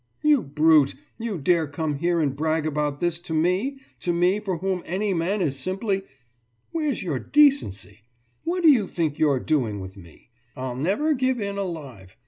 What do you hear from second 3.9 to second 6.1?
to me for whom any man is simply....